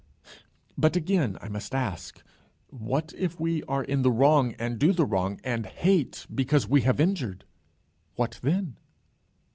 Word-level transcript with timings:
But 0.79 0.95
again 0.95 1.37
I 1.41 1.47
must 1.47 1.75
ask, 1.75 2.23
What 2.71 3.13
if 3.15 3.39
we 3.39 3.61
are 3.65 3.83
in 3.83 4.01
the 4.01 4.09
wrong 4.11 4.55
and 4.57 4.79
do 4.79 4.93
the 4.93 5.05
wrong, 5.05 5.39
and 5.43 5.67
hate 5.67 6.25
because 6.33 6.67
we 6.67 6.81
have 6.81 6.99
injured? 6.99 7.45
What 8.15 8.39
then? 8.41 8.77